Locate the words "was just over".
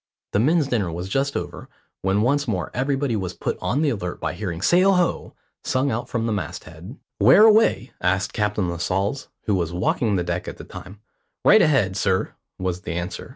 0.91-1.69